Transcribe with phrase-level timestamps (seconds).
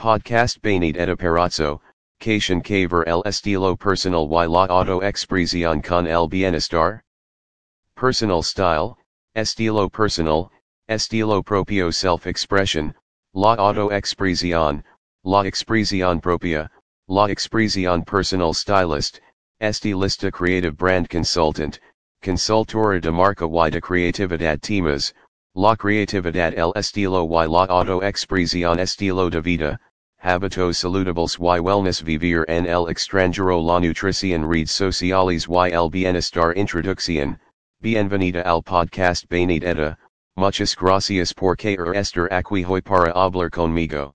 [0.00, 1.78] Podcast Benedetta Perazzo,
[2.20, 7.02] Cation que ver el estilo personal y la auto expresión con el bienestar?
[7.96, 8.96] Personal style,
[9.36, 10.48] estilo personal,
[10.88, 12.94] estilo propio self-expression,
[13.34, 14.82] la auto expresión,
[15.22, 16.70] la expresión propia,
[17.06, 19.20] la expresión personal stylist,
[19.60, 21.78] estilista creative brand consultant,
[22.22, 25.12] consultora de marca y de creatividad temas,
[25.54, 29.78] la creatividad el estilo y la auto expresión estilo de vida,
[30.22, 36.54] hábitos saludables y wellness vivir en el extranjero la nutrición redes sociales y el bienestar
[36.56, 37.38] introducción,
[37.80, 39.96] bienvenida al podcast Benedetta,
[40.36, 44.12] muchas gracias por caer estar aquí hoy para hablar conmigo.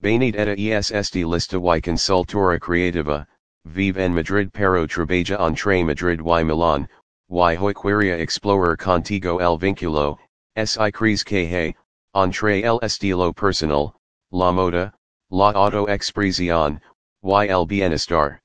[0.00, 3.24] Benedetta es estilista y consultora creativa,
[3.64, 6.88] vive en Madrid pero trabaja entre Madrid y Milán,
[7.30, 10.18] y hoy quería explorar contigo el vínculo,
[10.56, 11.76] si crees que hay,
[12.12, 13.94] entre el estilo personal,
[14.32, 14.92] la moda,
[15.34, 16.78] La auto expresión,
[17.22, 18.42] y el bienestar.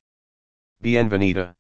[0.82, 1.54] Bienvenida.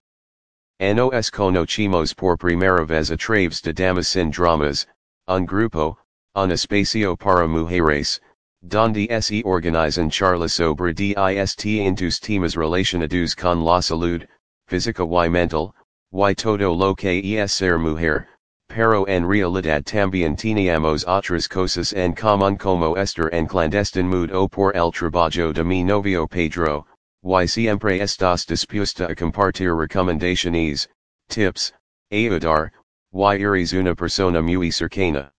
[0.80, 4.88] Nos conocimos por primera vez a través de Damas sin Dramas,
[5.28, 5.98] un grupo,
[6.33, 8.22] un espacio para mujeres,
[8.61, 11.17] donde se organizan charlas sobre dist
[11.58, 14.25] distintos temas relacionados con la salud,
[14.70, 15.73] física y mental,
[16.14, 18.30] y todo lo que es ser mujer,
[18.70, 24.48] pero en realidad también teníamos otras cosas en común como estar en clandestine mood o
[24.48, 26.86] por el trabajo de mi novio Pedro,
[27.23, 30.88] y siempre estás dispuesta a compartir recomendaciones,
[31.28, 31.73] tips,
[32.12, 32.72] ayudar,
[33.12, 35.32] y eres una persona muy cercana.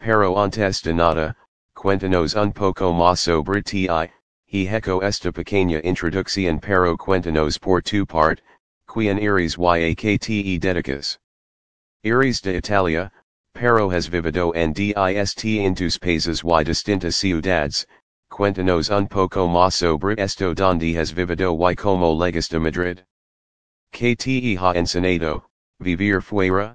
[0.00, 1.36] Pero antes de nada,
[1.74, 3.86] cuéntanos un poco más sobre ti,
[4.48, 8.40] y hecho esta pequeña introducción pero cuéntanos por tu part,
[8.86, 11.18] quien eres y a que te dedicas.
[12.02, 13.12] Iris de Italia,
[13.52, 14.96] pero has vivido en dist
[15.76, 17.84] tus países y distintas ciudades,
[18.30, 23.00] cuéntanos un poco más sobre esto donde has vivido y como legas de Madrid.
[23.92, 25.44] Que te ha enseñado,
[25.78, 26.74] vivir fuera?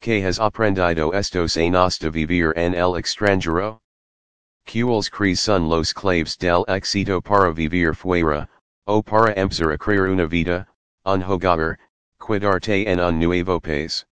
[0.00, 3.82] Que has aprendido estos años de vivir en el extranjero?
[4.64, 8.48] Cuales crees son los claves del éxito para vivir fuera,
[8.86, 10.66] o para empezar a crear una vida,
[11.04, 11.76] un hogar,
[12.18, 14.06] cuidarte en un nuevo país?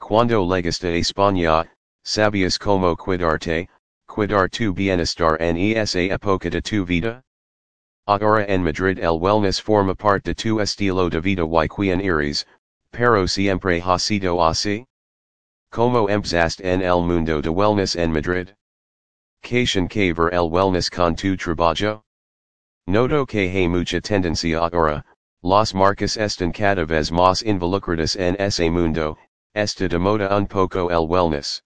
[0.00, 1.66] Cuando llegaste a España,
[2.04, 3.68] sabías cómo cuidarte,
[4.06, 7.22] cuidar tu bienestar en esa época de tu vida?
[8.06, 12.46] Ahora en Madrid el wellness forma parte de tu estilo de vida y quien eres,
[12.90, 14.86] pero siempre ha sido así?
[15.70, 18.48] ¿Cómo empezaste en el mundo de wellness en Madrid?
[19.42, 22.02] Cation que ver el wellness con tu trabajo?
[22.86, 25.04] Noto que hay mucha tendencia ahora,
[25.42, 29.18] las marcas están cada vez más involucradas en ese mundo,
[29.54, 31.62] Esta de moda un poco el wellness.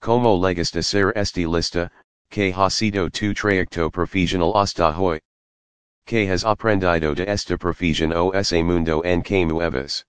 [0.00, 1.90] Como legas de ser estilista,
[2.30, 5.20] que ha sido tu trayecto profesional hasta hoy.
[6.06, 10.04] Que has aprendido de esta profesión o ese mundo en que mueves.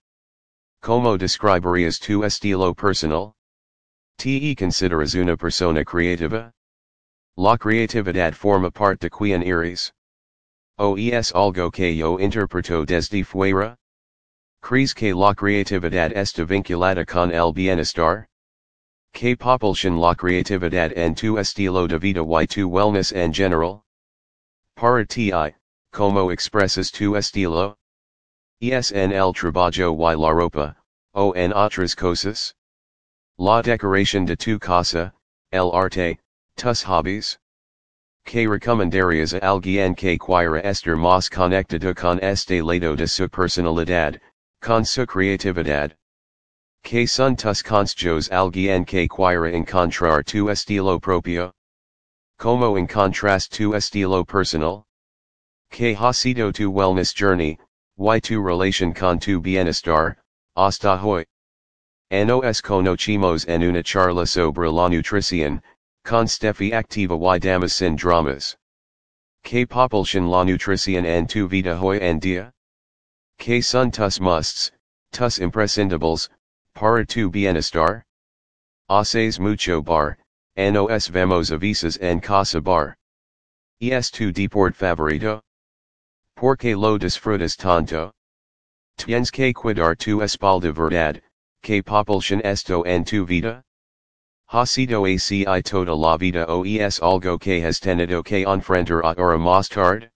[0.82, 3.34] Como describirías tu estilo personal?
[4.18, 6.52] Te consideras una persona creativa?
[7.36, 9.92] La creatividad forma parte de quien eres.
[10.78, 13.78] O es algo que yo interpreto desde fuera?
[14.64, 18.28] ¿Crees que la creatividad está vinculada con el bienestar?
[19.14, 23.84] ¿Qué propulsion la creatividad en tu estilo de vida y tu wellness en general?
[24.78, 25.34] Para ti,
[25.92, 27.76] ¿cómo expresas tu estilo?
[28.62, 30.78] ¿Es en el trabajo y la ropa,
[31.14, 32.56] o en otras cosas?
[33.38, 35.12] La decoración de tu casa,
[35.52, 36.20] el arte,
[36.56, 37.38] tus hobbies?
[38.24, 44.22] ¿Qué recomendarías a alguien que quiera estar más conectado con este lado de su personalidad?
[44.64, 45.92] Con su creatividad.
[46.86, 51.52] Que son tus consejos alguien que quiera encontrar tu estilo propio?
[52.40, 54.86] Como encontras tu estilo personal?
[55.70, 57.60] Que ha sido tu wellness journey,
[57.98, 60.16] y tu relación con tu bienestar,
[60.56, 61.26] hasta hoy?
[62.10, 65.62] Nos conocimos en una charla sobre la nutrición,
[66.06, 68.56] con Steffi Activa y Damas sin Dramas.
[69.44, 72.54] Que propulsion la nutrición en tu vida hoy en día?
[73.38, 74.72] Que son tus musts,
[75.12, 76.30] tus imprescindibles,
[76.74, 78.04] para tu bienestar?
[78.90, 80.18] Haces mucho bar,
[80.56, 81.58] nos vemos a
[81.98, 82.96] en casa bar.
[83.82, 85.42] Es tu deport favorito?
[86.38, 88.12] Porque lo disfrutas tanto?
[88.98, 91.22] Tienes que cuidar tu espalda verdad,
[91.64, 93.64] que propulsion esto en tu vida?
[94.52, 99.38] Ha sido así toda la vida o es algo que has tenido que enfrentar ahora
[99.38, 100.13] más tarde?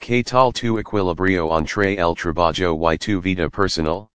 [0.00, 4.08] Que tal tu equilibrio entre el trabajo y tu vida personal?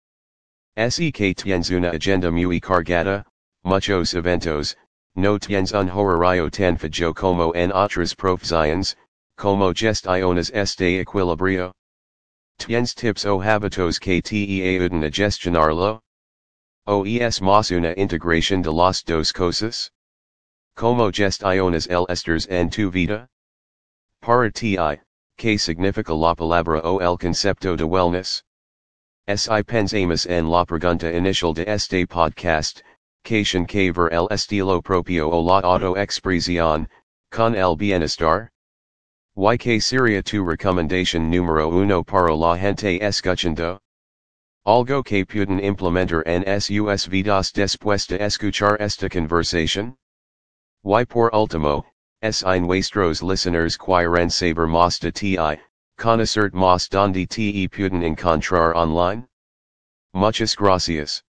[0.78, 3.26] Se que tienes una agenda muy cargada,
[3.64, 4.76] muchos eventos,
[5.16, 8.96] no tiens un horario tan fajo como en otras profesiones,
[9.38, 11.74] como gestiones este equilibrio.
[12.60, 16.02] Tiens tips o hábitos que te ayudan a gestionarlo.
[16.86, 19.92] OES más una integración de las dos cosas.
[20.76, 23.28] Como gestiones el estrés en tu vida.
[24.22, 24.78] Para ti,
[25.40, 28.44] ¿qué significa la palabra o el concepto de wellness?
[29.34, 32.82] Si pensamos en la pregunta inicial de este podcast,
[33.24, 36.90] cation que ver el estilo propio o la autoexpresión,
[37.32, 38.50] con el bienestar?
[39.38, 43.80] Y que sería tu recomendación número uno para la gente escuchando?
[44.66, 49.96] Algo que pueden implementar en sus vidas después de escuchar esta conversación?
[50.84, 51.86] Y por último,
[52.22, 55.38] es en nuestros listeners quieren saber más de ti,
[55.98, 59.28] conocer más donde te pueden encontrar online?
[60.14, 61.24] Muchas gracias.